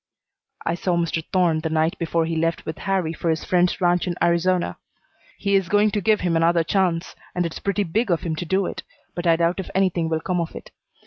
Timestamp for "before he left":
1.99-2.65